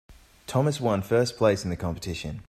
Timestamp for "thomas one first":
0.47-1.37